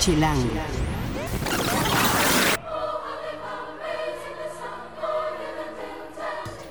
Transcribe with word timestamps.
Chilango. 0.00 0.48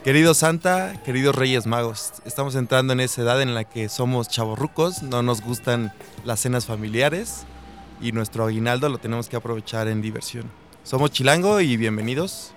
Querido 0.03 0.33
Santa, 0.33 0.99
queridos 1.03 1.35
Reyes 1.35 1.67
Magos, 1.67 2.13
estamos 2.25 2.55
entrando 2.55 2.93
en 2.93 3.01
esa 3.01 3.21
edad 3.21 3.39
en 3.43 3.53
la 3.53 3.65
que 3.65 3.87
somos 3.87 4.29
chavorrucos, 4.29 5.03
no 5.03 5.21
nos 5.21 5.41
gustan 5.41 5.93
las 6.25 6.39
cenas 6.39 6.65
familiares 6.65 7.45
y 8.01 8.13
nuestro 8.13 8.45
aguinaldo 8.45 8.89
lo 8.89 8.97
tenemos 8.97 9.29
que 9.29 9.35
aprovechar 9.35 9.87
en 9.87 10.01
diversión. 10.01 10.49
Somos 10.83 11.11
Chilango 11.11 11.61
y 11.61 11.77
bienvenidos. 11.77 12.55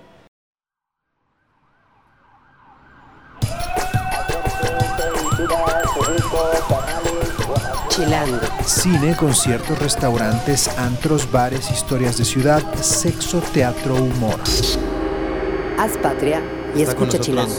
Chilango. 7.95 8.41
Cine, 8.67 9.15
conciertos, 9.17 9.79
restaurantes, 9.79 10.69
antros, 10.79 11.31
bares, 11.31 11.71
historias 11.71 12.17
de 12.17 12.25
ciudad, 12.25 12.63
sexo, 12.83 13.41
teatro, 13.53 13.97
humor. 13.97 14.41
Haz 15.79 15.99
patria 15.99 16.41
y 16.75 16.81
Está 16.83 16.93
escucha 16.93 17.19
Chilango. 17.19 17.55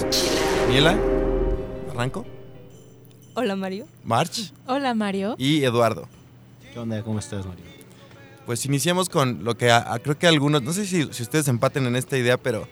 Daniela, 0.65 0.97
Arranco, 1.91 2.25
Hola 3.35 3.55
Mario. 3.55 3.85
March 4.03 4.51
Hola 4.65 4.93
Mario. 4.95 5.35
y 5.37 5.63
Eduardo. 5.63 6.07
¿Qué 6.73 6.79
onda? 6.79 7.01
¿Cómo 7.03 7.19
estás, 7.19 7.45
Mario? 7.45 7.65
Pues 8.47 8.65
iniciemos 8.65 9.09
con 9.09 9.43
lo 9.43 9.55
que 9.55 9.69
a- 9.71 9.93
a- 9.93 9.99
creo 9.99 10.17
que 10.17 10.27
algunos, 10.27 10.63
no 10.63 10.73
sé 10.73 10.85
si, 10.87 11.07
si 11.13 11.21
ustedes 11.23 11.47
empaten 11.47 11.85
en 11.85 11.95
esta 11.95 12.17
idea, 12.17 12.37
pero 12.37 12.67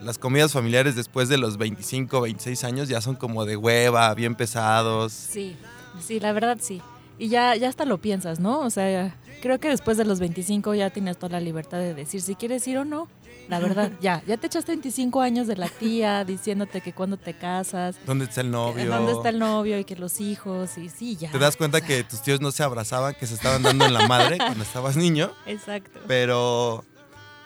las 0.00 0.16
comidas 0.18 0.52
familiares 0.52 0.94
después 0.96 1.28
de 1.28 1.38
los 1.38 1.58
25, 1.58 2.20
26 2.20 2.62
años 2.64 2.88
ya 2.88 3.00
son 3.00 3.16
como 3.16 3.44
de 3.44 3.56
hueva, 3.56 4.14
bien 4.14 4.34
pesados. 4.36 5.12
Sí, 5.12 5.56
sí, 6.00 6.20
la 6.20 6.32
verdad 6.32 6.58
sí. 6.60 6.80
Y 7.20 7.28
ya, 7.28 7.54
ya 7.54 7.68
hasta 7.68 7.84
lo 7.84 7.98
piensas, 7.98 8.40
¿no? 8.40 8.60
O 8.60 8.70
sea, 8.70 9.14
creo 9.42 9.60
que 9.60 9.68
después 9.68 9.96
de 9.98 10.04
los 10.06 10.20
25 10.20 10.74
ya 10.74 10.88
tienes 10.90 11.18
toda 11.18 11.32
la 11.32 11.40
libertad 11.40 11.78
de 11.78 11.92
decir 11.94 12.22
si 12.22 12.34
quieres 12.34 12.66
ir 12.66 12.78
o 12.78 12.84
no. 12.84 13.08
La 13.48 13.58
verdad, 13.58 13.90
ya, 14.00 14.22
ya 14.26 14.36
te 14.38 14.46
echaste 14.46 14.72
25 14.72 15.20
años 15.20 15.46
de 15.46 15.56
la 15.56 15.68
tía 15.68 16.24
diciéndote 16.24 16.80
que 16.80 16.92
cuando 16.94 17.16
te 17.18 17.34
casas, 17.34 17.96
¿Dónde 18.06 18.24
está 18.24 18.40
el 18.40 18.50
novio? 18.50 18.86
dónde 18.86 19.12
está 19.12 19.28
el 19.28 19.38
novio 19.38 19.78
y 19.78 19.84
que 19.84 19.96
los 19.96 20.20
hijos 20.20 20.78
y 20.78 20.88
sí, 20.88 21.16
ya. 21.16 21.30
Te 21.30 21.38
das 21.38 21.56
cuenta 21.56 21.80
que 21.82 22.02
tus 22.04 22.22
tíos 22.22 22.40
no 22.40 22.52
se 22.52 22.62
abrazaban, 22.62 23.14
que 23.14 23.26
se 23.26 23.34
estaban 23.34 23.62
dando 23.62 23.84
en 23.84 23.92
la 23.92 24.08
madre 24.08 24.38
cuando 24.38 24.62
estabas 24.64 24.96
niño, 24.96 25.30
Exacto. 25.46 26.00
pero 26.06 26.84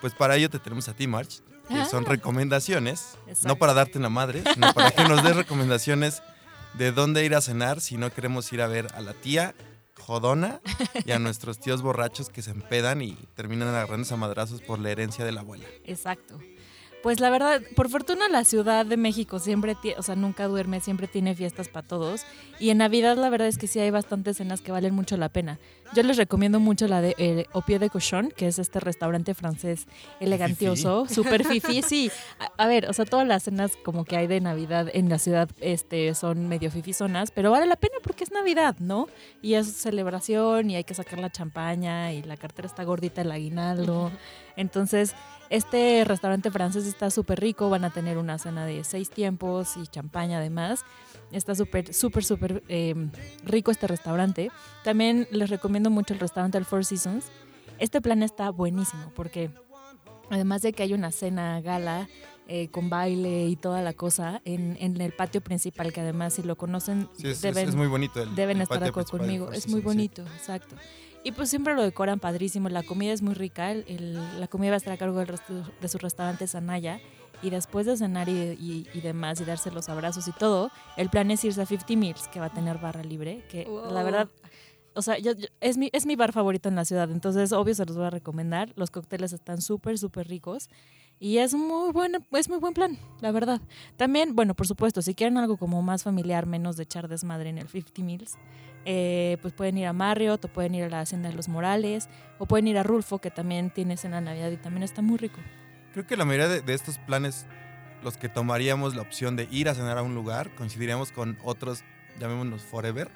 pues 0.01 0.15
para 0.15 0.37
ello 0.37 0.51
te 0.51 0.59
tenemos 0.61 0.89
a 0.89 0.95
ti, 0.95 1.07
March, 1.09 1.41
que 1.69 1.75
Ah. 1.81 1.87
son 1.87 2.05
recomendaciones, 2.05 3.17
no 3.27 3.33
Exacto. 3.33 3.57
para 3.57 3.73
darte 3.75 3.97
en 3.99 4.03
la 4.03 4.11
madre, 4.11 4.45
sino 4.53 4.73
para 4.75 4.91
que 4.93 5.03
nos 5.09 5.23
des 5.25 5.35
recomendaciones 5.35 6.23
de 6.79 6.93
dónde 6.93 7.25
ir 7.25 7.35
a 7.35 7.41
cenar 7.41 7.81
si 7.81 7.97
no 7.97 8.13
queremos 8.13 8.53
ir 8.53 8.63
a 8.63 8.67
ver 8.67 8.89
a 8.95 9.01
la 9.01 9.15
tía 9.15 9.55
jodona 9.99 10.61
y 11.05 11.13
a 11.13 11.19
nuestros 11.19 11.59
tíos 11.59 11.83
borrachos 11.83 12.29
que 12.29 12.43
se 12.43 12.51
empedan 12.51 13.01
y 13.01 13.17
terminan 13.35 13.69
agarrándose 13.69 14.15
a 14.15 14.19
madrazos 14.19 14.61
por 14.61 14.79
la 14.79 14.91
herencia 14.91 15.25
de 15.25 15.33
la 15.33 15.41
abuela. 15.41 15.65
Exacto. 15.85 16.39
Pues 17.05 17.21
la 17.21 17.29
verdad, 17.29 17.61
por 17.77 17.91
fortuna 17.91 18.31
la 18.31 18.45
Ciudad 18.45 18.87
de 18.87 18.97
México 18.97 19.39
siempre, 19.39 19.77
o 19.99 20.03
sea, 20.03 20.17
nunca 20.17 20.49
duerme, 20.49 20.81
siempre 20.81 21.07
tiene 21.07 21.35
fiestas 21.35 21.69
para 21.69 21.87
todos. 21.87 22.25
Y 22.59 22.71
en 22.71 22.79
Navidad 22.79 23.19
la 23.19 23.29
verdad 23.29 23.47
es 23.47 23.59
que 23.59 23.67
sí 23.67 23.79
hay 23.79 23.91
bastantes 23.91 24.39
cenas 24.39 24.63
que 24.63 24.73
valen 24.73 24.95
mucho 24.95 25.19
la 25.19 25.29
pena. 25.29 25.59
Yo 25.95 26.03
les 26.03 26.17
recomiendo 26.17 26.61
mucho 26.61 26.89
la 26.89 27.03
de 27.03 27.15
eh, 27.19 27.45
Au 27.53 27.61
Pied 27.61 27.79
de 27.79 27.91
Cochon, 27.91 28.31
que 28.35 28.47
es 28.47 28.59
este 28.59 28.81
restaurante 28.81 29.35
francés 29.35 29.87
elegantioso, 30.19 31.07
súper 31.07 31.45
fifi, 31.47 31.83
sí. 31.83 32.11
A, 32.39 32.65
a 32.65 32.67
ver, 32.67 32.89
o 32.89 32.95
sea, 32.95 33.05
todas 33.05 33.29
las 33.29 33.43
cenas 33.43 33.77
como 33.85 34.07
que 34.07 34.17
hay 34.17 34.27
de 34.27 34.41
Navidad 34.41 34.89
en 34.91 35.11
la 35.11 35.19
ciudad 35.19 35.51
este, 35.61 36.15
son 36.15 36.49
medio 36.49 36.71
fifizonas, 36.71 37.33
pero 37.33 37.51
vale 37.51 37.67
la 37.67 37.77
pena 37.77 37.97
porque 38.03 38.25
es 38.25 38.33
Navidad, 38.33 38.77
¿no? 38.79 39.09
Y 39.43 39.55
es 39.55 39.71
celebración 39.71 40.71
y 40.71 40.77
hay 40.77 40.85
que 40.85 40.95
sacar 40.95 41.19
la 41.19 41.29
champaña 41.29 42.15
y 42.15 42.23
la 42.23 42.39
cartera 42.39 42.67
está 42.67 42.83
gordita, 42.83 43.21
el 43.21 43.31
aguinaldo. 43.31 44.11
Entonces, 44.57 45.15
este 45.51 46.05
restaurante 46.05 46.51
francés 46.51 46.87
está 46.87 47.11
súper 47.11 47.41
rico, 47.41 47.71
van 47.71 47.85
a 47.85 47.91
tener 47.91 48.19
una 48.19 48.39
cena 48.39 48.65
de 48.67 48.83
seis 48.85 49.11
tiempos 49.11 49.77
y 49.77 49.87
champaña 49.87 50.39
además. 50.39 50.85
Está 51.33 51.55
súper, 51.55 51.93
súper, 51.93 52.25
súper 52.25 52.63
eh, 52.69 52.95
rico 53.45 53.71
este 53.71 53.87
restaurante. 53.87 54.51
También 54.83 55.29
les 55.31 55.51
recomiendo 55.51 55.91
mucho 55.91 56.15
el 56.15 56.21
restaurante 56.21 56.59
El 56.59 56.65
Four 56.65 56.85
Seasons. 56.85 57.27
Este 57.79 58.01
plan 58.01 58.23
está 58.23 58.51
buenísimo 58.51 59.11
porque 59.15 59.51
además 60.31 60.63
de 60.63 60.73
que 60.73 60.85
hay 60.85 60.95
una 60.95 61.11
cena 61.11 61.61
gala 61.61 62.09
eh, 62.47 62.69
con 62.69 62.91
baile 62.91 63.47
y 63.47 63.57
toda 63.57 63.81
la 63.83 63.93
cosa 63.95 64.41
en, 64.45 64.77
en 64.81 65.01
el 65.01 65.13
patio 65.13 65.41
principal, 65.41 65.93
que 65.93 66.01
además 66.01 66.35
si 66.35 66.43
lo 66.43 66.57
conocen 66.57 67.09
Sí, 67.17 67.29
es, 67.29 67.37
es- 67.37 67.41
deben, 67.43 67.69
es 67.69 67.75
muy 67.75 67.87
bonito. 67.87 68.23
El, 68.23 68.35
deben 68.35 68.59
el 68.59 68.63
estar 68.65 68.93
conmigo. 68.93 69.51
Es 69.53 69.69
muy 69.69 69.81
sí. 69.81 69.85
bonito, 69.85 70.23
exacto. 70.37 70.77
Y 71.23 71.33
pues 71.33 71.49
siempre 71.49 71.75
lo 71.75 71.83
decoran 71.83 72.21
padrísimo. 72.21 72.69
La 72.69 72.83
comida 72.83 73.13
es 73.13 73.23
muy 73.23 73.33
rica. 73.35 73.71
el- 73.73 73.85
el- 73.89 74.41
la 74.41 74.47
comida 74.49 74.71
va 74.71 74.75
a 74.75 74.77
estar 74.77 74.93
a 74.93 74.97
cargo 74.99 75.19
del 75.19 75.29
resto 75.29 75.55
de 75.81 75.89
su 75.89 75.97
restaurante 75.99 76.47
Sanaya. 76.47 77.01
Y 77.43 77.51
después 77.51 77.85
de 77.87 77.97
cenar 77.97 78.29
y, 78.29 78.33
y- 78.33 78.87
y 78.95 79.01
demás 79.01 79.41
y 79.41 79.45
darse 79.45 79.71
los 79.71 79.89
abrazos 79.89 80.29
y 80.29 80.33
todo, 80.33 80.71
el 80.97 81.11
plan 81.11 81.31
es 81.31 81.45
irse 81.45 81.61
a 81.61 81.67
50 81.67 81.95
Mills, 81.97 82.29
que 82.29 82.41
va 82.41 82.47
a 82.47 82.53
tener 82.53 82.79
barra 82.79 83.03
libre. 83.03 83.43
Que 83.51 83.67
la 83.91 84.03
verdad, 84.03 84.29
o 84.95 85.03
sea, 85.03 85.19
yo- 85.19 85.33
yo- 85.33 85.49
es, 85.61 85.77
mi, 85.77 85.91
es 85.93 86.07
mi 86.07 86.17
bar 86.17 86.33
favorito 86.33 86.69
en 86.69 86.75
la 86.77 86.85
ciudad. 86.85 87.11
Entonces, 87.11 87.53
obvio, 87.53 87.75
se 87.75 87.85
los 87.85 87.97
voy 87.97 88.07
a 88.07 88.11
recomendar. 88.11 88.73
Los 88.77 88.91
cócteles 88.91 89.33
están 89.33 89.61
súper, 89.63 89.99
súper 89.99 90.29
ricos. 90.29 90.69
Y 91.21 91.39
es 91.39 91.55
muy 91.55 91.93
bueno, 91.93 92.19
es 92.33 92.49
muy 92.49 92.59
buen 92.59 92.75
plan, 92.75 92.99
la 93.21 93.31
verdad. 93.31 93.61
También, 93.97 94.35
bueno, 94.35 94.55
por 94.55 94.67
supuesto, 94.67 95.01
si 95.01 95.15
quieren 95.15 95.39
algo 95.39 95.57
como 95.57 95.81
más 95.81 96.03
familiar, 96.03 96.45
menos 96.47 96.77
de 96.77 96.83
echar 96.83 97.07
desmadre 97.09 97.51
en 97.51 97.59
el 97.59 97.69
50 97.69 98.03
Mills, 98.03 98.35
eh, 98.85 99.39
pues 99.41 99.55
pueden 99.55 99.79
ir 99.79 99.87
a 99.87 99.93
Marriott 99.93 100.45
o 100.45 100.49
pueden 100.49 100.75
ir 100.75 100.85
a 100.85 100.89
la 100.89 101.01
Hacienda 101.01 101.29
de 101.31 101.35
los 101.37 101.49
Morales 101.49 102.09
o 102.39 102.47
pueden 102.47 102.67
ir 102.67 102.77
a 102.79 102.83
Rulfo, 102.83 103.21
que 103.21 103.31
también 103.31 103.71
tiene 103.71 103.97
cena 103.97 104.17
de 104.17 104.23
Navidad 104.27 104.51
y 104.51 104.57
también 104.57 104.83
está 104.83 105.03
muy 105.03 105.17
rico. 105.17 105.39
Creo 105.93 106.05
que 106.07 106.17
la 106.17 106.25
mayoría 106.25 106.49
de, 106.49 106.61
de 106.61 106.75
estos 106.75 106.99
planes, 106.99 107.47
los 108.03 108.17
que 108.17 108.29
tomaríamos 108.29 108.97
la 108.97 109.03
opción 109.03 109.37
de 109.37 109.47
ir 109.53 109.69
a 109.69 109.75
cenar 109.75 109.97
a 109.99 110.03
un 110.03 110.17
lugar, 110.17 110.53
coincidiríamos 110.57 111.13
con 111.13 111.39
otros, 111.45 111.85
llamémonos 112.19 112.63
forever, 112.63 113.09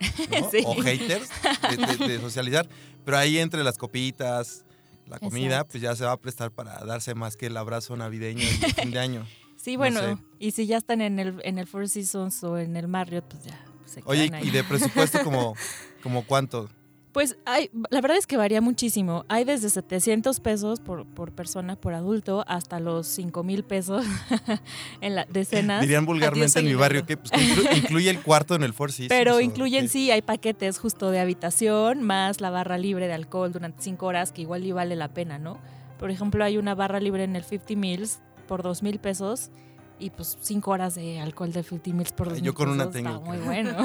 ¿no? 0.00 0.50
Sí. 0.50 0.62
o 0.64 0.74
haters, 0.82 1.28
de, 1.70 1.96
de- 1.96 2.08
de 2.08 2.20
socializar. 2.20 2.68
Pero 3.04 3.16
ahí 3.18 3.38
entre 3.38 3.62
las 3.64 3.76
copitas, 3.78 4.64
la 5.06 5.18
comida, 5.18 5.46
Exacto. 5.56 5.72
pues 5.72 5.82
ya 5.82 5.94
se 5.96 6.04
va 6.04 6.12
a 6.12 6.16
prestar 6.16 6.50
para 6.50 6.84
darse 6.84 7.14
más 7.14 7.36
que 7.36 7.46
el 7.46 7.56
abrazo 7.56 7.96
navideño 7.96 8.42
y 8.42 8.56
de 8.58 8.72
fin 8.74 8.90
de 8.90 8.98
año. 8.98 9.26
Sí, 9.56 9.72
No 9.74 9.78
bueno, 9.78 10.00
sé. 10.00 10.16
y 10.40 10.50
si 10.50 10.66
ya 10.66 10.76
están 10.76 11.00
en 11.00 11.18
el, 11.18 11.40
en 11.42 11.58
el 11.58 11.66
Four 11.66 11.88
Seasons 11.88 12.44
o 12.44 12.58
en 12.58 12.76
el 12.76 12.86
Marriott, 12.86 13.24
pues 13.24 13.44
ya 13.44 13.58
se 13.86 14.02
Oye, 14.04 14.30
y 14.42 14.50
de 14.50 14.62
presupuesto 14.62 15.22
como, 15.24 15.54
como 16.02 16.26
cuánto. 16.26 16.68
Pues 17.14 17.38
hay, 17.46 17.70
la 17.90 18.00
verdad 18.00 18.18
es 18.18 18.26
que 18.26 18.36
varía 18.36 18.60
muchísimo. 18.60 19.24
Hay 19.28 19.44
desde 19.44 19.70
700 19.70 20.40
pesos 20.40 20.80
por, 20.80 21.06
por 21.06 21.30
persona, 21.32 21.76
por 21.76 21.94
adulto, 21.94 22.44
hasta 22.48 22.80
los 22.80 23.06
5 23.06 23.44
mil 23.44 23.62
pesos 23.62 24.04
en 25.00 25.14
la, 25.14 25.24
de 25.24 25.44
cenas. 25.44 25.80
Dirían 25.80 26.06
vulgarmente 26.06 26.58
en 26.58 26.64
mi 26.66 26.74
barrio 26.74 27.06
que 27.06 27.16
pues, 27.16 27.30
inclu- 27.32 27.76
incluye 27.78 28.10
el 28.10 28.20
cuarto 28.20 28.56
en 28.56 28.64
el 28.64 28.72
Four 28.72 28.90
Seasons. 28.90 29.08
Pero 29.10 29.40
incluyen, 29.40 29.88
sí, 29.88 30.10
hay 30.10 30.22
paquetes 30.22 30.78
justo 30.78 31.12
de 31.12 31.20
habitación, 31.20 32.02
más 32.02 32.40
la 32.40 32.50
barra 32.50 32.78
libre 32.78 33.06
de 33.06 33.12
alcohol 33.14 33.52
durante 33.52 33.80
5 33.82 34.04
horas, 34.04 34.32
que 34.32 34.42
igual 34.42 34.66
y 34.66 34.72
vale 34.72 34.96
la 34.96 35.08
pena, 35.14 35.38
¿no? 35.38 35.58
Por 36.00 36.10
ejemplo, 36.10 36.44
hay 36.44 36.58
una 36.58 36.74
barra 36.74 36.98
libre 36.98 37.22
en 37.22 37.36
el 37.36 37.44
50 37.44 37.76
Mills 37.76 38.18
por 38.48 38.64
2 38.64 38.82
mil 38.82 38.98
pesos 38.98 39.50
y 39.98 40.10
pues 40.10 40.36
5 40.40 40.70
horas 40.70 40.94
de 40.96 41.20
alcohol 41.20 41.52
de 41.52 41.62
50 41.62 41.92
Mills 41.96 42.12
por 42.12 42.28
2 42.28 42.38
yo 42.38 42.44
mil 42.44 42.54
con 42.54 42.68
una 42.70 42.90
tengo, 42.90 43.10
Está 43.10 43.20
muy 43.20 43.38
bueno. 43.44 43.76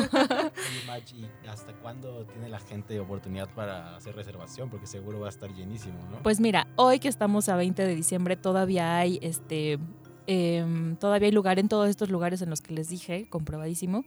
¿y 1.43 1.47
hasta 1.47 1.73
cuándo 1.73 2.25
tiene 2.25 2.49
la 2.49 2.59
gente 2.59 2.99
oportunidad 2.99 3.49
para 3.53 3.95
hacer 3.95 4.15
reservación? 4.15 4.69
Porque 4.69 4.87
seguro 4.87 5.19
va 5.19 5.27
a 5.27 5.29
estar 5.29 5.53
llenísimo, 5.53 5.99
¿no? 6.09 6.21
Pues 6.23 6.39
mira, 6.39 6.67
hoy 6.75 6.99
que 6.99 7.07
estamos 7.07 7.49
a 7.49 7.55
20 7.55 7.85
de 7.85 7.95
diciembre 7.95 8.35
todavía 8.35 8.97
hay 8.97 9.19
este 9.21 9.79
em, 10.27 10.95
todavía 10.95 11.27
hay 11.27 11.31
lugar 11.31 11.59
en 11.59 11.69
todos 11.69 11.89
estos 11.89 12.09
lugares 12.09 12.41
en 12.41 12.49
los 12.49 12.61
que 12.61 12.73
les 12.73 12.89
dije, 12.89 13.27
comprobadísimo. 13.29 14.05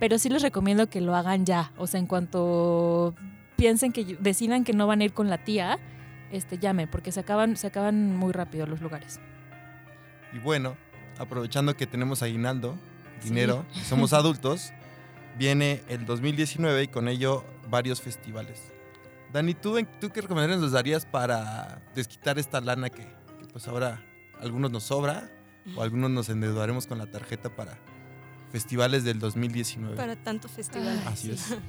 Pero 0.00 0.18
sí 0.18 0.28
les 0.28 0.42
recomiendo 0.42 0.88
que 0.88 1.00
lo 1.00 1.14
hagan 1.14 1.46
ya. 1.46 1.72
O 1.76 1.86
sea, 1.86 2.00
en 2.00 2.06
cuanto 2.06 3.14
piensen 3.56 3.92
que 3.92 4.16
decidan 4.18 4.64
que 4.64 4.72
no 4.72 4.86
van 4.86 5.00
a 5.00 5.04
ir 5.04 5.12
con 5.12 5.30
la 5.30 5.44
tía, 5.44 5.78
este 6.32 6.58
llamen, 6.58 6.88
porque 6.90 7.12
se 7.12 7.20
acaban, 7.20 7.56
se 7.56 7.66
acaban 7.66 8.16
muy 8.16 8.32
rápido 8.32 8.66
los 8.66 8.80
lugares. 8.80 9.20
Y 10.32 10.38
bueno, 10.40 10.76
aprovechando 11.18 11.76
que 11.76 11.86
tenemos 11.86 12.22
aguinaldo, 12.22 12.76
dinero, 13.22 13.64
y 13.74 13.80
somos 13.80 14.12
adultos, 14.14 14.72
viene 15.38 15.82
el 15.88 16.06
2019 16.06 16.84
y 16.84 16.88
con 16.88 17.08
ello 17.08 17.44
varios 17.68 18.00
festivales. 18.00 18.60
Dani, 19.32 19.54
¿tú, 19.54 19.76
¿tú 20.00 20.10
qué 20.10 20.20
recomendaciones 20.20 20.62
nos 20.62 20.72
darías 20.72 21.06
para 21.06 21.82
desquitar 21.94 22.38
esta 22.38 22.60
lana 22.60 22.88
que, 22.90 23.02
que, 23.02 23.46
pues 23.52 23.66
ahora 23.66 24.04
algunos 24.40 24.70
nos 24.70 24.84
sobra 24.84 25.30
o 25.76 25.82
algunos 25.82 26.10
nos 26.10 26.28
endeudaremos 26.28 26.86
con 26.86 26.98
la 26.98 27.06
tarjeta 27.06 27.54
para 27.54 27.78
festivales 28.52 29.02
del 29.02 29.18
2019? 29.18 29.96
Para 29.96 30.14
tanto 30.14 30.48
festival. 30.48 31.02
Así 31.06 31.30
es. 31.32 31.56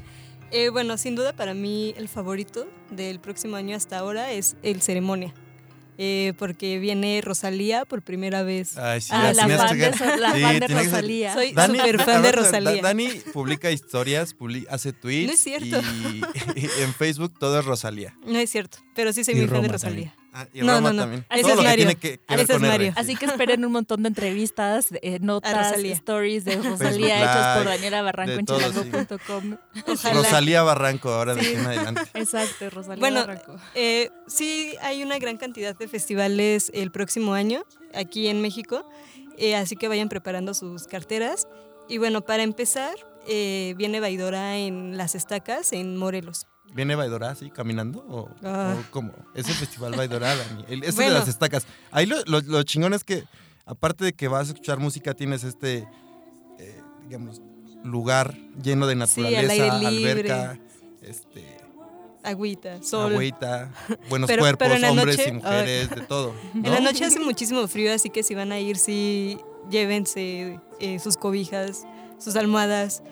Eh, 0.52 0.70
bueno, 0.70 0.96
sin 0.98 1.16
duda 1.16 1.34
para 1.34 1.56
mí 1.56 1.96
el 1.98 2.08
favorito 2.08 2.68
del 2.92 3.20
próximo 3.20 3.56
año 3.56 3.76
hasta 3.76 3.98
ahora 3.98 4.32
es 4.32 4.56
el 4.62 4.82
Ceremonia. 4.82 5.34
Eh, 5.98 6.34
porque 6.38 6.80
viene 6.80 7.22
Rosalía 7.24 7.86
por 7.86 8.02
primera 8.02 8.44
vez. 8.44 8.78
Ay, 8.78 9.02
sí, 9.02 9.10
Ah, 9.12 9.32
la 9.34 9.48
fan 9.48 9.78
de, 9.78 9.94
So- 9.94 10.16
la 10.18 10.34
Sí, 10.34 10.42
fan 10.42 10.60
de 10.60 10.68
Rosalía. 10.68 11.34
Soy 11.34 11.52
Dani- 11.54 11.78
súper 11.78 12.02
fan 12.02 12.22
de 12.22 12.32
Rosalía. 12.32 12.76
Da- 12.76 12.82
Dani 12.90 13.10
publica 13.34 13.72
historias, 13.72 14.36
publi- 14.38 14.66
hace 14.70 14.94
tweets. 14.94 15.28
No 15.28 15.34
es 15.34 15.40
cierto. 15.40 15.82
Y, 15.82 16.22
y 16.60 16.66
en 16.82 16.94
Facebook 16.94 17.34
todo 17.40 17.60
es 17.60 17.66
Rosalía. 17.66 18.14
No 18.26 18.38
es 18.40 18.50
cierto, 18.50 18.78
pero 18.96 19.14
sí 19.14 19.24
soy 19.24 19.36
muy 19.36 19.48
fan 19.48 19.62
de 19.62 19.68
Rosalía. 19.70 20.14
Ah, 20.38 20.48
y 20.54 20.60
No, 20.62 20.74
Roma 20.76 20.90
no, 20.90 20.94
no. 20.94 21.02
también. 21.04 21.26
Ese 21.30 21.42
todo 21.44 21.52
es 21.52 21.56
lo 21.56 21.62
que 21.62 21.68
Mario. 21.70 21.86
tiene 21.86 21.96
que, 21.96 22.18
que 22.20 22.36
ver 22.36 22.40
es 22.42 22.48
con 22.48 22.56
R. 22.66 22.68
Mario. 22.68 22.94
Así 22.98 23.16
que 23.16 23.26
esperen 23.26 23.64
un 23.64 23.72
montón 23.72 24.04
de 24.04 24.10
entrevistas, 24.10 24.88
eh, 25.02 25.20
notas, 25.22 25.70
Rosalía. 25.70 25.94
stories 25.94 26.44
de 26.44 26.52
Facebook 26.58 26.72
Rosalía 26.80 27.20
hechas 27.22 27.58
por 27.58 27.66
Daniela 27.68 28.02
Barranco 28.02 28.34
en 28.34 28.46
sí. 28.48 28.54
chilango.com. 28.54 29.58
Ojalá. 29.88 30.14
Rosalía 30.14 30.64
Barranco, 30.64 31.10
ahora 31.14 31.36
de 31.36 31.42
aquí 31.42 31.52
en 31.54 31.66
adelante. 31.66 32.02
Exacto, 32.16 32.70
Rosalía 32.70 33.00
Bueno, 33.00 33.22
Barranco. 33.22 33.56
Eh, 33.76 34.10
sí, 34.28 34.74
hay 34.82 35.04
una 35.04 35.18
gran 35.20 35.38
cantidad 35.38 35.74
de 35.78 35.88
festivales 35.88 36.70
el 36.74 36.92
próximo 36.92 37.34
año 37.34 37.64
aquí 37.94 38.28
en 38.28 38.42
México, 38.42 38.86
eh, 39.38 39.56
así 39.56 39.78
que 39.78 39.88
vayan 39.88 40.10
preparando 40.10 40.54
sus 40.54 40.86
carteras. 40.88 41.48
Y 41.88 41.98
bueno, 41.98 42.22
para 42.26 42.44
empezar, 42.44 42.96
eh, 43.28 43.74
viene 43.78 44.00
Baidora 44.02 44.58
en 44.58 44.98
Las 44.98 45.16
Estacas, 45.16 45.72
en 45.72 45.96
Morelos. 45.96 46.46
¿Viene 46.74 46.96
Baidora 46.96 47.30
así 47.30 47.50
caminando? 47.50 48.00
¿O, 48.10 48.30
Ah. 48.44 48.76
o 48.78 48.92
cómo? 48.92 49.14
Es 49.34 49.48
el 49.48 49.54
festival 49.56 49.94
Baidora, 49.96 50.36
Dani. 50.36 50.66
El- 50.68 50.80
Bueno. 50.82 51.14
de 51.14 51.20
las 51.20 51.28
estacas. 51.28 51.66
Ahí 51.92 52.06
lo, 52.06 52.18
lo- 52.26 52.42
lo 52.42 52.64
chingón 52.64 52.94
es 52.94 53.04
que, 53.04 53.24
aparte 53.66 54.04
de 54.04 54.14
que 54.14 54.28
vas 54.28 54.48
a 54.50 54.52
escuchar 54.52 54.80
música, 54.80 55.14
tienes 55.14 55.44
este, 55.46 55.88
eh, 56.60 56.82
digamos, 57.04 57.42
lugar 57.84 58.36
lleno 58.62 58.88
de 58.88 58.94
Sí, 58.94 59.00
naturaleza, 59.22 59.72
al 59.76 59.96
libre. 59.96 60.12
alberca, 60.12 60.60
este, 61.02 61.58
Agüita, 62.24 62.82
sol. 62.82 63.14
agüita, 63.14 63.72
buenos 64.10 64.28
Pero- 64.30 64.42
cuerpos, 64.42 64.68
pero 64.68 64.90
hombres 64.92 65.18
noche- 65.18 65.30
y 65.30 65.34
mujeres, 65.34 65.90
de 65.92 66.02
todo. 66.02 66.34
En 66.56 66.72
la 66.72 66.80
noche 66.80 67.06
hace 67.06 67.20
muchísimo 67.20 67.68
frío, 67.68 67.94
así 67.94 68.10
que 68.10 68.24
si 68.24 68.34
van 68.36 68.52
a 68.52 68.60
ir, 68.60 68.78
sí, 68.78 69.38
llévense 69.70 70.60
eh, 70.80 71.00
sus 71.00 71.16
cobijas, 71.18 71.86
sus 72.18 72.36
almohadas 72.36 73.04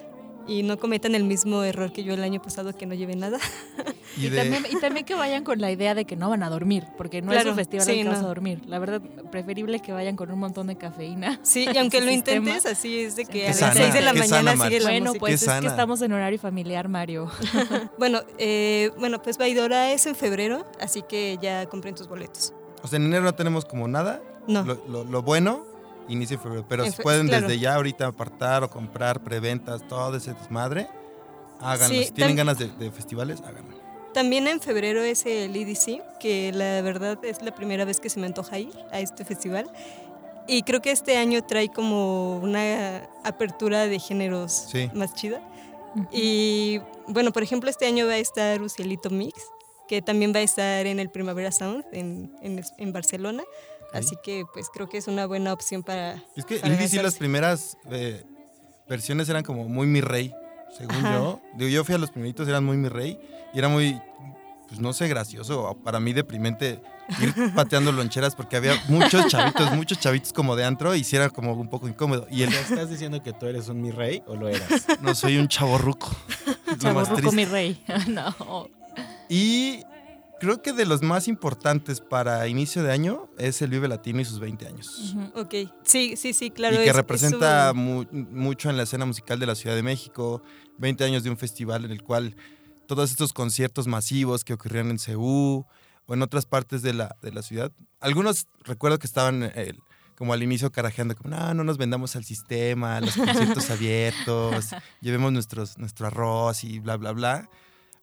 y 0.48 0.64
no 0.64 0.78
cometan 0.78 1.16
el 1.16 1.24
mismo 1.24 1.64
error 1.64 1.92
que 1.92 2.04
yo 2.04 2.14
el 2.14 2.24
año 2.24 2.42
pasado, 2.42 2.74
que 2.76 2.86
no 2.86 2.94
lleven 2.96 3.20
nada. 3.20 3.40
Y 4.16 4.28
Y, 4.28 4.30
de- 4.30 4.38
también, 4.38 4.66
y 4.70 4.76
también 4.80 5.06
que 5.08 5.16
vayan 5.16 5.44
con 5.44 5.60
la 5.60 5.72
idea 5.72 5.96
de 5.96 6.06
que 6.06 6.16
no 6.16 6.30
van 6.30 6.44
a 6.44 6.50
dormir, 6.52 6.84
porque 7.00 7.24
no 7.24 7.34
es 7.34 7.44
un 7.48 7.56
festival 7.56 7.84
sí, 7.84 7.94
que 8.04 8.08
vas 8.08 8.20
a 8.20 8.22
no. 8.22 8.28
dormir. 8.28 8.62
La 8.68 8.78
verdad, 8.78 9.02
preferible 9.32 9.80
que 9.80 9.92
vayan 9.92 10.16
con 10.16 10.30
un 10.30 10.38
montón 10.38 10.68
de 10.68 10.76
cafeína. 10.76 11.40
Sí, 11.44 11.66
y 11.74 11.78
aunque 11.80 12.00
lo 12.00 12.12
sistema. 12.12 12.38
intentes, 12.52 12.66
así 12.72 13.00
es 13.00 13.16
de 13.16 13.26
que 13.26 13.46
a 13.46 13.48
las 13.48 13.58
sana, 13.58 13.74
6 13.74 13.94
de 13.96 14.02
la 14.02 14.14
mañana 14.14 14.52
sana, 14.52 14.66
sigue 14.66 14.80
la 14.82 14.90
Bueno, 14.92 15.06
música. 15.06 15.20
pues 15.20 15.42
es 15.48 15.60
que 15.62 15.66
estamos 15.68 16.02
en 16.04 16.14
horario 16.14 16.38
familiar, 16.38 16.88
Mario. 16.90 17.32
Bueno, 17.98 18.22
eh, 18.38 18.92
bueno, 19.00 19.20
pues 19.24 19.40
Baidora 19.40 19.92
es 19.92 20.06
en 20.06 20.14
febrero, 20.16 20.66
así 20.80 21.02
que 21.02 21.40
ya 21.42 21.66
compren 21.68 21.96
tus 21.96 22.08
boletos. 22.08 22.54
o 22.84 22.88
sea, 22.88 22.98
en 22.98 23.06
enero 23.06 23.24
no 23.24 23.34
tenemos 23.34 23.66
como 23.66 23.88
nada. 23.88 24.22
No, 24.48 24.64
Lo, 24.64 24.78
lo- 24.88 25.04
lo 25.06 25.22
bueno 25.24 25.66
inicia 26.10 26.36
en 26.36 26.42
febrero, 26.42 26.66
pero 26.68 26.86
si 26.86 27.02
pueden 27.02 27.28
claro. 27.28 27.48
desde 27.48 27.60
ya 27.60 27.76
ahorita 27.76 28.08
apartar 28.08 28.64
o 28.64 28.70
comprar 28.70 29.22
preventas, 29.24 29.88
todo 29.88 30.16
ese 30.18 30.34
desmadre, 30.34 30.88
háganlo. 31.60 31.96
Sí, 32.00 32.06
si 32.06 32.12
tienen 32.12 32.36
ganas 32.36 32.58
de, 32.60 32.68
de 32.68 32.92
festivales, 32.92 33.42
háganlo. 33.42 33.78
también 34.14 34.48
en 34.48 34.60
febrero 34.60 35.02
es 35.02 35.26
el 35.26 35.56
EDC, 35.56 36.02
que 36.20 36.52
la 36.54 36.82
verdad 36.82 37.18
es 37.24 37.42
la 37.42 37.54
primera 37.56 37.84
vez 37.86 38.00
que 38.00 38.10
se 38.10 38.20
me 38.20 38.28
antoja 38.28 38.60
ir 38.60 38.74
a 38.92 39.00
este 39.00 39.26
festival. 39.26 39.72
Y 40.46 40.64
creo 40.64 40.82
que 40.82 40.92
este 40.92 41.16
año 41.18 41.42
trae 41.44 41.70
como 41.70 42.38
una 42.40 43.08
apertura 43.24 43.88
de 43.88 43.98
géneros 44.00 44.52
Sí. 44.72 44.90
más 44.94 45.14
chida. 45.14 45.42
Y 46.12 46.80
bueno, 47.08 47.32
por 47.32 47.44
ejemplo, 47.44 47.70
este 47.70 47.86
año 47.86 48.06
va 48.08 48.14
a 48.14 48.18
estar 48.18 48.62
Ucielito 48.62 49.10
Mix, 49.10 49.42
que 49.88 50.02
también 50.02 50.34
va 50.34 50.40
a 50.40 50.42
estar 50.42 50.86
en 50.86 51.00
el 51.00 51.10
Primavera 51.10 51.52
Sound 51.52 51.86
en, 51.94 52.36
en, 52.42 52.62
en 52.78 52.94
Barcelona. 52.94 53.44
Así 53.94 54.16
que 54.24 54.46
pues 54.52 54.70
creo 54.74 54.90
que 54.90 54.98
es 54.98 55.08
una 55.08 55.26
buena 55.28 55.54
opción 55.54 55.84
para... 55.84 56.22
Es 56.36 56.46
que 56.46 56.58
para 56.58 56.74
el 56.74 56.80
EDC 56.80 57.02
las 57.04 57.16
primeras 57.16 57.78
eh, 57.92 58.24
versiones 58.90 59.30
eran 59.30 59.44
como 59.44 59.68
muy 59.70 59.88
mi 59.88 60.02
rey, 60.02 60.34
según 60.78 60.96
Ajá. 60.96 61.16
yo. 61.16 61.42
Digo, 61.56 61.70
yo 61.70 61.84
fui 61.84 61.96
a 61.96 61.98
los 61.98 62.12
primeritos, 62.12 62.48
eran 62.48 62.66
muy 62.66 62.78
mi 62.78 62.90
rey 62.90 63.20
y 63.54 63.60
era 63.60 63.70
muy, 63.70 64.02
pues 64.68 64.80
no 64.80 64.94
sé, 64.94 65.08
gracioso, 65.08 65.78
para 65.84 66.00
mí 66.00 66.12
deprimente 66.14 66.82
ir 67.22 67.34
pateando 67.56 67.92
loncheras 67.92 68.36
porque 68.36 68.58
había 68.58 68.82
muchos 68.88 69.28
chavitos, 69.28 69.76
muchos 69.76 70.00
chavitos 70.00 70.34
como 70.34 70.56
de 70.56 70.66
antro 70.66 70.96
y 70.96 71.04
sí 71.04 71.16
era 71.16 71.30
como 71.30 71.54
un 71.54 71.70
poco 71.70 71.88
incómodo. 71.88 72.26
Y 72.32 72.44
el, 72.44 72.50
¿Ya 72.50 72.62
estás 72.62 72.90
diciendo 72.90 73.22
que 73.22 73.34
tú 73.34 73.46
eres 73.46 73.68
un 73.68 73.82
mi 73.82 73.92
rey 73.92 74.24
o 74.26 74.36
lo 74.36 74.50
eras? 74.50 74.88
no 75.02 75.14
soy 75.14 75.38
un 75.38 75.48
chavo 75.48 75.78
ruco. 75.78 76.10
Chavorruco, 76.80 77.32
mi 77.32 77.46
rey. 77.46 77.84
no. 78.08 78.70
Y 79.30 79.84
creo 80.44 80.62
que 80.62 80.74
de 80.74 80.86
los 80.86 81.02
más 81.02 81.28
importantes 81.28 82.00
para 82.02 82.48
inicio 82.48 82.84
de 82.84 82.92
año 82.92 83.30
es 83.38 83.62
el 83.62 83.70
Vive 83.70 83.88
Latino 83.88 84.20
y 84.22 84.26
sus 84.26 84.40
20 84.40 84.68
años. 84.68 85.14
Ujú. 85.16 85.40
Ok, 85.42 85.56
sí, 85.84 86.16
sí, 86.18 86.34
sí, 86.34 86.52
claro. 86.52 86.76
y 86.76 86.80
que 86.84 86.90
es- 86.90 86.96
representa 86.96 87.74
mu- 87.74 88.06
mucho 88.12 88.70
en 88.70 88.78
la 88.78 88.84
escena 88.84 89.06
musical 89.06 89.40
de 89.40 89.46
la 89.46 89.56
Ciudad 89.56 89.76
de 89.76 89.84
México, 89.84 90.42
20 90.78 91.04
años 91.04 91.24
de 91.24 91.30
un 91.30 91.38
festival 91.38 91.86
en 91.86 91.92
el 91.92 92.04
cual 92.04 92.36
todos 92.88 93.12
estos 93.12 93.34
conciertos 93.34 93.88
masivos 93.88 94.44
que 94.44 94.54
ocurrían 94.54 94.90
en 94.92 95.00
Ceú 95.00 95.66
o 96.06 96.14
en 96.14 96.22
otras 96.22 96.46
partes 96.46 96.82
de 96.82 96.94
la, 96.94 97.16
de 97.22 97.32
la 97.32 97.42
ciudad, 97.42 97.72
algunos 98.02 98.48
recuerdo 98.66 99.00
que 99.00 99.08
estaban 99.08 99.44
eh, 99.56 99.74
como 100.18 100.34
al 100.34 100.44
inicio 100.44 100.72
carajeando, 100.72 101.16
como, 101.16 101.30
no, 101.36 101.54
no 101.54 101.64
nos 101.64 101.78
vendamos 101.78 102.16
al 102.16 102.26
sistema, 102.26 103.00
los 103.02 103.16
conciertos 103.16 103.70
abiertos, 103.72 104.68
llevemos 105.02 105.32
nuestros, 105.32 105.78
nuestro 105.78 106.08
arroz 106.08 106.64
y 106.66 106.80
bla, 106.80 106.98
bla, 106.98 107.14
bla. 107.14 107.50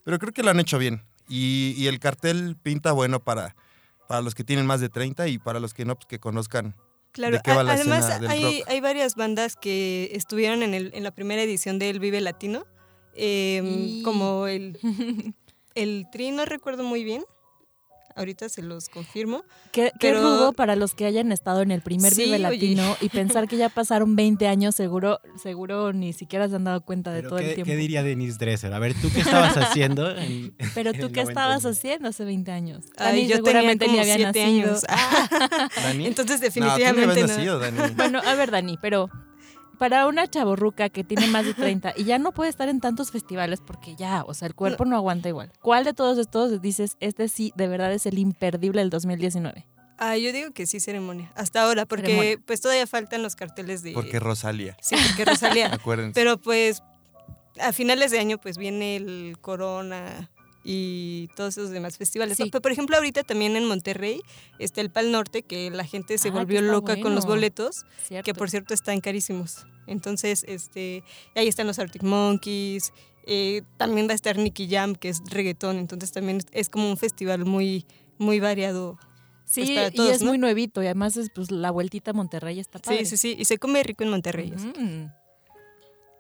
Pero 0.02 0.18
creo 0.18 0.32
que 0.32 0.42
lo 0.42 0.50
han 0.50 0.60
hecho 0.60 0.78
bien. 0.78 1.02
Y, 1.30 1.74
y 1.78 1.86
el 1.86 1.98
cartel 2.00 2.56
pinta 2.62 2.92
bueno 2.92 3.20
para, 3.20 3.54
para 4.08 4.20
los 4.20 4.34
que 4.34 4.44
tienen 4.44 4.66
más 4.66 4.80
de 4.80 4.88
30 4.90 5.28
y 5.28 5.38
para 5.38 5.60
los 5.60 5.72
que 5.72 5.84
no, 5.84 5.94
pues 5.94 6.06
que 6.06 6.18
conozcan 6.18 6.74
Claro, 7.12 7.36
¿De 7.36 7.42
qué 7.42 7.52
va 7.52 7.62
la 7.64 7.72
además 7.72 8.00
escena 8.08 8.18
del 8.20 8.30
hay, 8.30 8.58
rock? 8.60 8.68
hay 8.68 8.80
varias 8.80 9.14
bandas 9.16 9.56
que 9.56 10.10
estuvieron 10.12 10.62
en, 10.62 10.74
el, 10.74 10.90
en 10.94 11.02
la 11.04 11.10
primera 11.12 11.42
edición 11.42 11.78
del 11.80 11.98
Vive 12.00 12.20
Latino, 12.20 12.66
eh, 13.14 13.62
Y- 13.64 14.02
como 14.02 14.46
el, 14.46 14.78
el 15.74 16.06
Tri, 16.12 16.30
no 16.32 16.44
recuerdo 16.44 16.82
muy 16.84 17.02
bien, 17.04 17.24
ahorita 18.16 18.48
se 18.48 18.62
los 18.62 18.88
confirmo. 18.88 19.44
Qué, 19.72 19.92
qué 19.98 20.08
Pero- 20.10 20.20
rudo 20.22 20.52
para 20.52 20.76
los 20.76 20.94
que 20.94 21.06
hayan 21.06 21.32
estado 21.32 21.62
en 21.62 21.70
el 21.70 21.80
primer 21.82 22.12
Sí, 22.12 22.24
Vive 22.24 22.36
oye. 22.36 22.38
Latino 22.42 22.96
y 23.00 23.08
pensar 23.08 23.48
que 23.48 23.56
ya 23.56 23.68
pasaron 23.68 24.16
20 24.16 24.46
años, 24.48 24.74
seguro, 24.74 25.20
seguro 25.42 25.92
ni 25.92 26.12
siquiera 26.12 26.48
se 26.48 26.56
han 26.56 26.64
dado 26.64 26.80
cuenta 26.82 27.12
de 27.12 27.18
Pero 27.20 27.28
todo 27.30 27.38
¿qué, 27.38 27.48
el 27.50 27.54
tiempo. 27.54 27.70
¿Qué 27.70 27.76
diría 27.76 28.02
Denise 28.02 28.38
Dresser? 28.38 28.72
A 28.74 28.78
ver, 28.78 28.94
¿tú 28.94 29.08
qué 29.12 29.20
estabas 29.20 29.56
haciendo? 29.56 30.10
en- 30.16 30.54
Pero 30.74 30.90
en 30.90 31.00
tú 31.00 31.10
qué 31.12 31.20
estabas 31.20 31.62
91? 31.62 31.70
haciendo 31.70 32.08
hace 32.08 32.24
20 32.24 32.50
años. 32.52 32.84
Ay, 32.96 33.06
Dani 33.06 33.26
yo 33.28 33.36
seguramente 33.36 33.84
tenía 33.86 34.02
ni 34.02 34.08
como 34.08 34.12
había 34.14 34.32
siete 34.32 34.44
nacido. 34.44 34.68
años. 34.68 34.84
Ah, 34.88 35.68
Dani. 35.82 36.06
entonces 36.06 36.40
No, 36.40 36.46
tú 36.52 36.60
ni 36.60 36.66
definitivamente 36.66 37.10
habías 37.12 37.28
no. 37.30 37.34
nacido, 37.36 37.58
Dani. 37.58 37.94
Bueno, 37.94 38.20
a 38.24 38.34
ver, 38.34 38.50
Dani, 38.50 38.78
pero 38.80 39.08
para 39.80 40.06
una 40.06 40.28
chaborruca 40.28 40.90
que 40.90 41.04
tiene 41.04 41.26
más 41.28 41.46
de 41.46 41.54
30 41.54 41.94
y 41.96 42.04
ya 42.04 42.18
no 42.18 42.32
puede 42.32 42.50
estar 42.50 42.68
en 42.68 42.80
tantos 42.80 43.10
festivales 43.10 43.62
porque 43.66 43.96
ya, 43.96 44.24
o 44.26 44.34
sea, 44.34 44.46
el 44.46 44.54
cuerpo 44.54 44.84
no, 44.84 44.94
aguanta 44.94 45.30
igual. 45.30 45.50
¿Cuál 45.62 45.84
de 45.84 45.94
todos 45.94 46.18
estos 46.18 46.60
dices, 46.60 46.98
este 47.00 47.28
sí, 47.28 47.54
de 47.56 47.66
verdad 47.66 47.90
es 47.90 48.04
el 48.04 48.18
imperdible 48.18 48.82
del 48.82 48.90
2019? 48.90 49.66
Ah, 49.96 50.18
yo 50.18 50.34
digo 50.34 50.50
que 50.50 50.66
sí 50.66 50.80
ceremonia, 50.80 51.32
hasta 51.34 51.62
ahora, 51.62 51.86
porque 51.86 52.08
Ceremonia. 52.08 52.38
pues 52.44 52.60
todavía 52.60 52.86
faltan 52.86 53.22
los 53.22 53.36
carteles 53.36 53.82
de... 53.82 53.92
Porque 53.94 54.20
Rosalía, 54.20 54.76
Sí, 54.82 54.96
porque 55.08 55.24
Rosalía. 55.24 55.68
acuérdense. 55.72 56.12
Pero 56.12 56.38
pues 56.38 56.82
a 57.58 57.72
finales 57.72 58.10
de 58.10 58.18
año 58.18 58.36
pues 58.36 58.58
viene 58.58 58.96
el 58.96 59.38
Corona 59.40 60.30
y 60.64 61.28
todos 61.36 61.56
esos 61.56 61.70
demás 61.70 61.96
festivales. 61.98 62.36
Sí. 62.36 62.44
Pero, 62.50 62.60
por 62.62 62.72
ejemplo, 62.72 62.96
ahorita 62.96 63.22
también 63.22 63.56
en 63.56 63.64
Monterrey 63.66 64.20
está 64.58 64.80
el 64.80 64.90
Pal 64.90 65.10
Norte, 65.12 65.42
que 65.42 65.70
la 65.70 65.84
gente 65.84 66.18
se 66.18 66.28
Ah, 66.28 66.32
volvió 66.32 66.60
está 66.60 66.72
loca 66.72 67.00
con 67.00 67.14
los 67.14 67.26
boletos, 67.26 67.84
¿Cierto? 68.06 68.24
que 68.24 68.34
por 68.34 68.50
cierto 68.50 68.74
están 68.74 69.00
carísimos. 69.00 69.66
Entonces, 69.86 70.44
este, 70.46 71.02
ahí 71.34 71.48
están 71.48 71.66
los 71.66 71.78
Arctic 71.78 72.02
Monkeys, 72.02 72.92
eh, 73.26 73.62
también 73.76 74.06
va 74.08 74.12
a 74.12 74.14
estar 74.14 74.36
Nicky 74.38 74.68
Jam, 74.68 74.94
que 74.94 75.08
es 75.08 75.20
reggaetón, 75.30 75.78
entonces 75.78 76.12
también 76.12 76.40
es- 76.52 76.68
como 76.68 76.90
un 76.90 76.96
festival 76.96 77.44
muy, 77.44 77.86
muy 78.18 78.38
variado. 78.40 78.98
Sí, 79.44 79.62
pues, 79.74 79.92
para 79.92 80.08
y 80.08 80.10
es 80.12 80.20
¿no? 80.22 80.28
muy 80.28 80.38
nuevito 80.38 80.80
y 80.82 80.86
además 80.86 81.16
es 81.16 81.28
pues 81.34 81.50
la 81.50 81.70
vueltita 81.72 82.12
a 82.12 82.14
Monterrey 82.14 82.60
está 82.60 82.78
padre. 82.78 82.98
Sí, 83.04 83.16
sí, 83.16 83.16
sí, 83.16 83.36
y 83.38 83.44
se 83.46 83.58
come 83.58 83.82
rico 83.82 84.04
en 84.04 84.10
Monterrey. 84.10 84.52
Ujú. 84.52 85.10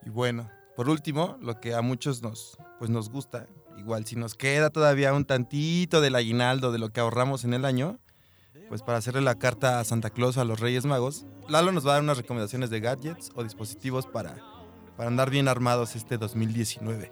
Y 0.04 0.10
bueno, 0.10 0.50
por 0.76 0.88
último, 0.88 1.36
lo 1.40 1.60
que 1.60 1.74
a 1.74 1.82
muchos 1.82 2.22
nos, 2.22 2.56
pues 2.78 2.90
nos 2.90 3.08
gusta, 3.10 3.46
igual 3.80 4.06
si 4.06 4.16
nos 4.16 4.34
queda 4.34 4.70
todavía 4.70 5.12
un 5.14 5.24
tantito 5.24 6.00
del 6.00 6.14
aguinaldo 6.14 6.70
de 6.70 6.78
lo 6.78 6.90
que 6.90 7.00
ahorramos 7.00 7.44
en 7.44 7.54
el 7.54 7.64
año, 7.64 7.98
pues 8.68 8.82
para 8.82 8.98
hacerle 8.98 9.22
la 9.22 9.36
carta 9.36 9.80
a 9.80 9.84
Santa 9.84 10.10
Claus 10.10 10.38
a 10.38 10.44
los 10.44 10.60
Reyes 10.60 10.84
Magos, 10.84 11.26
Lalo 11.48 11.72
nos 11.72 11.86
va 11.86 11.90
a 11.90 11.94
dar 11.94 12.02
unas 12.02 12.18
recomendaciones 12.18 12.70
de 12.70 12.80
gadgets 12.80 13.32
o 13.34 13.42
dispositivos 13.42 14.06
para, 14.06 14.36
para 14.96 15.08
andar 15.08 15.30
bien 15.30 15.48
armados 15.48 15.96
este 15.96 16.18
2019. 16.18 17.10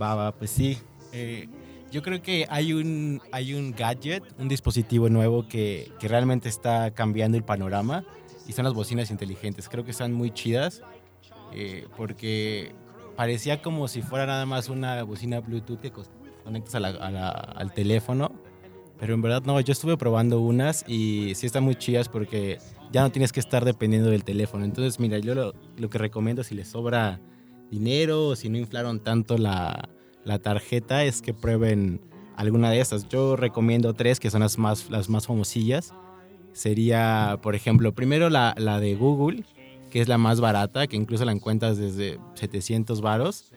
Va, 0.00 0.14
va, 0.14 0.32
pues 0.32 0.50
sí. 0.50 0.78
Eh, 1.12 1.48
yo 1.90 2.02
creo 2.02 2.22
que 2.22 2.46
hay 2.48 2.72
un, 2.72 3.20
hay 3.32 3.54
un 3.54 3.72
gadget, 3.72 4.22
un 4.38 4.46
dispositivo 4.46 5.08
nuevo 5.08 5.48
que, 5.48 5.90
que 5.98 6.06
realmente 6.06 6.48
está 6.48 6.92
cambiando 6.92 7.36
el 7.36 7.42
panorama 7.42 8.04
y 8.46 8.52
son 8.52 8.64
las 8.64 8.74
bocinas 8.74 9.10
inteligentes. 9.10 9.68
Creo 9.68 9.84
que 9.84 9.90
están 9.90 10.12
muy 10.12 10.30
chidas 10.30 10.82
eh, 11.52 11.88
porque 11.96 12.72
parecía 13.24 13.60
como 13.60 13.86
si 13.86 14.00
fuera 14.00 14.24
nada 14.24 14.46
más 14.46 14.70
una 14.70 15.02
bocina 15.02 15.40
Bluetooth 15.40 15.78
que 15.78 15.92
conectas 16.42 16.74
a 16.74 16.80
la- 16.80 16.88
a 16.88 17.10
la- 17.10 17.28
al 17.28 17.70
teléfono, 17.74 18.32
Pero 18.98 19.12
en 19.14 19.20
verdad 19.22 19.42
no, 19.44 19.58
yo 19.60 19.72
estuve 19.72 19.96
probando 19.98 20.40
unas 20.40 20.84
y 20.88 21.34
sí 21.34 21.44
están 21.46 21.64
muy 21.64 21.74
chidas 21.74 22.08
porque 22.10 22.58
ya 22.92 23.00
no 23.02 23.10
tienes 23.10 23.30
que 23.32 23.40
estar 23.40 23.64
dependiendo 23.66 24.08
del 24.10 24.24
teléfono. 24.24 24.64
Entonces, 24.64 24.98
mira, 25.00 25.18
yo 25.18 25.34
lo, 25.34 25.54
lo 25.78 25.88
que 25.90 25.96
recomiendo 25.98 26.42
si 26.44 26.54
les 26.54 26.68
sobra 26.68 27.18
dinero 27.70 28.28
o 28.28 28.36
si 28.36 28.48
no 28.50 28.56
inflaron 28.58 29.00
tanto 29.00 29.36
la, 29.38 29.88
la 30.24 30.38
tarjeta 30.38 31.04
es 31.04 31.20
que 31.22 31.32
prueben 31.34 32.00
alguna 32.36 32.70
de 32.70 32.80
estas. 32.80 33.06
Yo 33.08 33.36
recomiendo 33.36 33.92
tres 33.94 34.18
que 34.20 34.30
son 34.30 34.40
las 34.40 34.56
más, 34.58 34.90
las 34.90 35.08
más 35.10 35.26
famosillas. 35.26 35.94
Sería, 36.52 37.38
por 37.42 37.54
ejemplo, 37.54 37.92
primero 37.94 38.28
la, 38.28 38.54
la 38.58 38.80
de 38.80 38.94
Google, 38.96 39.44
que 39.90 40.00
es 40.00 40.08
la 40.08 40.18
más 40.18 40.40
barata, 40.40 40.86
que 40.86 40.96
incluso 40.96 41.24
la 41.24 41.32
encuentras 41.32 41.76
desde 41.78 42.18
700 42.34 43.00
varos. 43.00 43.52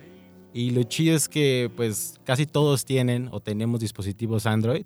Y 0.54 0.72
lo 0.72 0.84
chido 0.84 1.16
es 1.16 1.30
que 1.30 1.72
pues 1.76 2.20
casi 2.26 2.46
todos 2.46 2.86
tienen 2.86 3.30
o 3.32 3.40
tenemos 3.40 3.80
dispositivos 3.80 4.46
Android, 4.46 4.86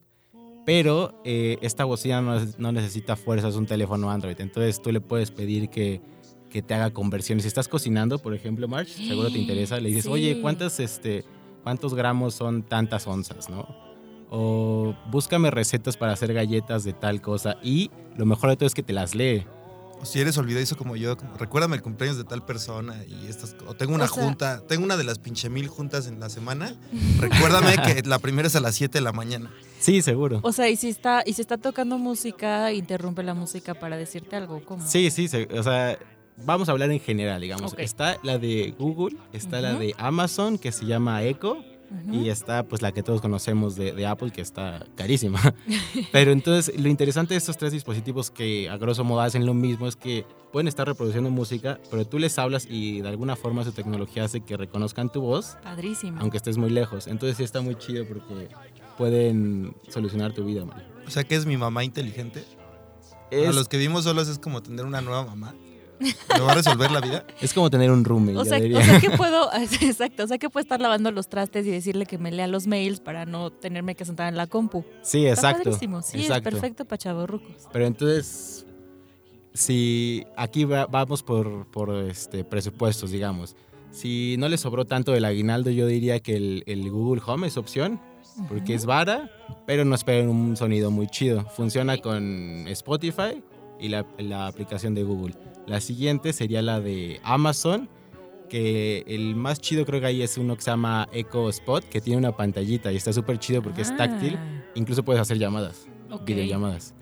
pero 0.65 1.21
eh, 1.25 1.57
esta 1.61 1.85
bocina 1.85 2.21
no, 2.21 2.39
no 2.57 2.71
necesita 2.71 3.15
fuerzas 3.15 3.55
un 3.55 3.65
teléfono 3.65 4.09
Android. 4.11 4.39
Entonces 4.39 4.81
tú 4.81 4.91
le 4.91 5.01
puedes 5.01 5.31
pedir 5.31 5.69
que, 5.69 6.01
que 6.49 6.61
te 6.61 6.73
haga 6.73 6.91
conversiones. 6.91 7.43
Si 7.43 7.47
estás 7.47 7.67
cocinando, 7.67 8.19
por 8.19 8.33
ejemplo, 8.33 8.67
March, 8.67 8.89
seguro 8.89 9.29
te 9.31 9.37
interesa, 9.39 9.79
le 9.79 9.89
dices, 9.89 10.03
Sí. 10.05 10.09
oye, 10.09 10.41
¿cuántas, 10.41 10.79
este, 10.79 11.23
¿cuántos 11.63 11.93
gramos 11.93 12.33
son 12.33 12.63
tantas 12.63 13.07
onzas? 13.07 13.49
¿no? 13.49 13.67
O 14.29 14.93
búscame 15.09 15.51
recetas 15.51 15.95
para 15.97 16.13
hacer 16.13 16.33
galletas 16.33 16.83
de 16.83 16.93
tal 16.93 17.21
cosa. 17.21 17.57
Y 17.63 17.91
lo 18.17 18.25
mejor 18.25 18.49
de 18.49 18.55
todo 18.57 18.67
es 18.67 18.73
que 18.73 18.83
te 18.83 18.93
las 18.93 19.15
lee. 19.15 19.45
O 19.99 20.05
si 20.05 20.19
eres 20.19 20.37
olvidadizo 20.37 20.77
como 20.77 20.95
yo, 20.95 21.17
como, 21.17 21.35
recuérdame 21.37 21.75
el 21.75 21.81
cumpleaños 21.81 22.17
de 22.17 22.23
tal 22.23 22.45
persona 22.45 23.03
y 23.07 23.27
estas 23.27 23.55
o 23.65 23.73
tengo 23.73 23.95
una 23.95 24.05
O 24.05 24.07
sea- 24.07 24.23
junta, 24.23 24.61
tengo 24.67 24.83
una 24.83 24.95
de 24.97 25.03
las 25.03 25.17
pinche 25.19 25.49
mil 25.49 25.67
juntas 25.67 26.07
en 26.07 26.19
la 26.19 26.29
semana. 26.29 26.75
Recuérdame 27.19 27.75
que 27.77 28.03
la 28.07 28.19
primera 28.19 28.47
es 28.47 28.55
a 28.55 28.59
las 28.59 28.75
7 28.75 28.97
de 28.99 29.01
la 29.01 29.11
mañana. 29.11 29.51
Sí, 29.79 30.01
seguro. 30.01 30.39
O 30.43 30.51
sea, 30.51 30.69
y 30.69 30.75
si 30.75 30.89
está, 30.89 31.23
y 31.25 31.33
si 31.33 31.41
está 31.41 31.57
tocando 31.57 31.97
música, 31.97 32.71
interrumpe 32.73 33.23
la 33.23 33.33
música 33.33 33.73
para 33.73 33.97
decirte 33.97 34.35
algo, 34.35 34.63
¿cómo? 34.65 34.85
Sí, 34.87 35.09
sí, 35.11 35.27
se- 35.27 35.47
o 35.57 35.63
sea, 35.63 35.97
vamos 36.45 36.69
a 36.69 36.73
hablar 36.73 36.91
en 36.91 36.99
general, 36.99 37.41
digamos. 37.41 37.73
Está 37.77 38.17
la 38.23 38.37
de 38.37 38.75
Google, 38.77 39.17
está 39.33 39.61
la 39.61 39.73
de 39.73 39.95
Amazon, 39.97 40.57
que 40.59 40.71
se 40.71 40.85
llama 40.85 41.23
Echo, 41.23 41.63
Y 42.11 42.29
está 42.29 42.63
pues 42.63 42.81
la 42.81 42.91
que 42.91 43.01
todos 43.03 43.21
conocemos 43.21 43.75
de, 43.75 43.93
de 43.93 44.05
Apple, 44.05 44.31
que 44.31 44.41
está 44.41 44.85
carísima. 44.95 45.39
Pero 46.11 46.31
entonces, 46.31 46.77
lo 46.79 46.89
interesante 46.89 47.33
de 47.33 47.37
estos 47.37 47.57
tres 47.57 47.71
dispositivos 47.71 48.29
que 48.29 48.69
a 48.69 48.77
grosso 48.77 49.03
modo 49.03 49.21
hacen 49.21 49.45
lo 49.45 49.53
mismo 49.53 49.87
es 49.87 49.95
que 49.95 50.25
pueden 50.51 50.67
estar 50.67 50.87
reproduciendo 50.87 51.29
música, 51.29 51.79
pero 51.91 52.05
tú 52.05 52.19
les 52.19 52.37
hablas 52.39 52.67
y 52.69 53.01
de 53.01 53.09
alguna 53.09 53.35
forma 53.35 53.63
su 53.63 53.73
tecnología 53.73 54.23
hace 54.23 54.41
que 54.41 54.57
reconozcan 54.57 55.11
tu 55.11 55.21
voz, 55.21 55.57
Padrísimo. 55.63 56.19
aunque 56.21 56.37
estés 56.37 56.57
muy 56.57 56.69
lejos. 56.69 57.07
Entonces 57.07 57.37
sí 57.37 57.43
está 57.43 57.61
muy 57.61 57.75
chido 57.75 58.05
porque 58.07 58.49
pueden 58.97 59.75
solucionar 59.89 60.33
tu 60.33 60.45
vida, 60.45 60.65
Mario. 60.65 60.85
O 61.05 61.11
sea 61.11 61.23
que 61.23 61.35
es 61.35 61.45
mi 61.45 61.57
mamá 61.57 61.83
inteligente. 61.83 62.43
Es, 63.29 63.47
A 63.49 63.51
los 63.51 63.67
que 63.67 63.77
vimos 63.77 64.05
solos 64.05 64.27
es 64.29 64.39
como 64.39 64.63
tener 64.63 64.85
una 64.85 65.01
nueva 65.01 65.25
mamá. 65.25 65.53
¿Me 65.99 66.39
va 66.41 66.51
a 66.51 66.55
resolver 66.55 66.91
la 66.91 67.01
vida? 67.01 67.25
es 67.41 67.53
como 67.53 67.69
tener 67.69 67.89
un 67.91 68.03
roommate, 68.03 68.37
O 68.37 68.45
sea, 68.45 68.59
diría. 68.59 68.79
o 68.79 68.83
sea 68.83 68.99
que 68.99 69.09
puedo, 69.17 69.49
exacto, 69.81 70.23
o 70.23 70.27
sea 70.27 70.37
que 70.37 70.49
puedo 70.49 70.61
estar 70.61 70.79
lavando 70.79 71.11
los 71.11 71.27
trastes 71.27 71.65
y 71.65 71.71
decirle 71.71 72.05
que 72.05 72.17
me 72.17 72.31
lea 72.31 72.47
los 72.47 72.67
mails 72.67 72.99
para 72.99 73.25
no 73.25 73.49
tenerme 73.51 73.95
que 73.95 74.05
sentar 74.05 74.27
en 74.29 74.37
la 74.37 74.47
compu. 74.47 74.83
Sí, 75.01 75.25
Está 75.25 75.49
exacto. 75.51 75.63
padrísimo, 75.71 76.01
sí, 76.01 76.19
exacto. 76.21 76.49
es 76.49 76.53
perfecto 76.55 76.85
para 76.85 76.97
chavorrucos. 76.97 77.67
Pero 77.73 77.85
entonces, 77.85 78.65
si 79.53 80.23
aquí 80.35 80.65
va- 80.65 80.85
vamos 80.87 81.23
por, 81.23 81.65
por 81.71 81.93
este, 82.05 82.43
presupuestos, 82.43 83.11
digamos. 83.11 83.55
Si 83.91 84.35
no 84.37 84.49
le 84.49 84.57
sobró 84.57 84.85
tanto 84.85 85.15
el 85.15 85.25
aguinaldo, 85.25 85.71
yo 85.71 85.87
diría 85.87 86.19
que 86.19 86.35
el, 86.35 86.63
el 86.67 86.89
Google 86.91 87.21
Home 87.25 87.47
es 87.47 87.57
opción, 87.57 87.99
porque 88.47 88.75
es 88.75 88.85
vara, 88.85 89.31
pero 89.65 89.83
no 89.85 89.95
esperen 89.95 90.29
un 90.29 90.55
sonido 90.55 90.91
muy 90.91 91.07
chido. 91.07 91.45
Funciona 91.55 91.97
con 91.97 92.67
Spotify 92.67 93.41
y 93.79 93.89
la, 93.89 94.05
la 94.17 94.47
aplicación 94.47 94.93
de 94.95 95.03
Google. 95.03 95.35
La 95.65 95.81
siguiente 95.81 96.33
sería 96.33 96.61
la 96.61 96.79
de 96.79 97.19
Amazon, 97.23 97.89
que 98.49 99.03
el 99.07 99.35
más 99.35 99.59
chido 99.59 99.85
creo 99.85 99.99
que 99.99 100.07
ahí 100.07 100.21
es 100.21 100.37
uno 100.37 100.55
que 100.55 100.61
se 100.61 100.71
llama 100.71 101.09
Echo 101.11 101.49
Spot, 101.49 101.83
que 101.83 101.99
tiene 102.01 102.17
una 102.17 102.35
pantallita 102.35 102.91
y 102.91 102.95
está 102.95 103.11
súper 103.11 103.39
chido 103.39 103.61
porque 103.61 103.81
es 103.81 103.95
táctil. 103.97 104.35
Ah, 104.37 104.63
Incluso 104.75 105.03
puedes 105.03 105.21
hacer 105.21 105.37
llamadas 105.37 105.87
ok. 106.11 106.25
videollamadas. 106.25 106.93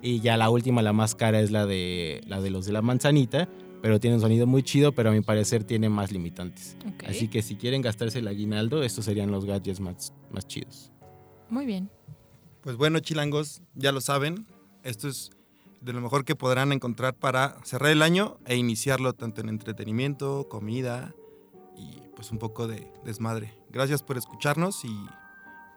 Y 0.00 0.20
ya 0.20 0.36
la 0.36 0.50
última, 0.50 0.82
la 0.82 0.92
más 0.92 1.14
cara, 1.14 1.40
es 1.40 1.50
la 1.50 1.66
de, 1.66 2.20
la 2.26 2.40
de 2.40 2.50
los 2.50 2.66
de 2.66 2.72
la 2.72 2.82
manzanita, 2.82 3.48
pero 3.82 4.00
tiene 4.00 4.16
un 4.16 4.22
sonido 4.22 4.46
muy 4.46 4.62
chido, 4.62 4.92
pero 4.92 5.10
a 5.10 5.12
mi 5.12 5.20
parecer 5.20 5.64
tiene 5.64 5.88
más 5.88 6.12
limitantes. 6.12 6.76
Así 7.06 7.28
que 7.28 7.42
si 7.42 7.56
quieren 7.56 7.82
gastarse 7.82 8.18
el 8.20 8.28
aguinaldo, 8.28 8.82
estos 8.82 9.04
serían 9.04 9.30
los 9.30 9.44
gadgets 9.44 9.80
más, 9.80 10.12
más 10.30 10.46
chidos. 10.46 10.90
Muy 11.48 11.66
bien. 11.66 11.90
Pues 12.62 12.76
bueno, 12.76 13.00
chilangos, 13.00 13.62
ya 13.74 13.90
lo 13.92 14.00
saben. 14.00 14.46
Esto 14.84 15.08
es 15.08 15.30
de 15.82 15.92
lo 15.92 16.00
mejor 16.00 16.24
que 16.24 16.36
podrán 16.36 16.72
encontrar 16.72 17.14
para 17.14 17.56
cerrar 17.64 17.90
el 17.90 18.02
año 18.02 18.38
e 18.46 18.56
iniciarlo 18.56 19.12
tanto 19.12 19.40
en 19.40 19.48
entretenimiento, 19.48 20.48
comida 20.48 21.14
y 21.76 22.00
pues 22.14 22.30
un 22.30 22.38
poco 22.38 22.68
de 22.68 22.90
desmadre. 23.04 23.52
Gracias 23.70 24.02
por 24.02 24.16
escucharnos 24.16 24.84
y 24.84 24.96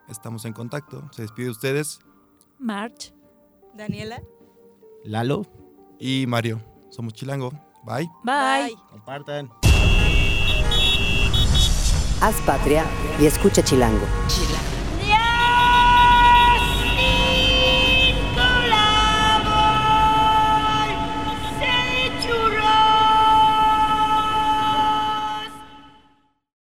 estamos 0.08 0.44
en 0.44 0.52
contacto. 0.52 1.08
Se 1.12 1.22
despide 1.22 1.46
de 1.46 1.52
ustedes 1.52 2.00
March. 2.58 3.12
Daniela. 3.74 4.22
Lalo, 5.04 5.42
y 5.98 6.26
Mario. 6.26 6.60
Somos 6.90 7.12
Chilango. 7.12 7.50
Bye. 7.84 8.10
Bye. 8.24 8.74
compartan. 8.90 9.50
Haz 12.20 12.40
patria 12.46 12.84
y 13.20 13.26
escucha 13.26 13.62
Chilango. 13.62 14.06
Chilango. 14.28 14.75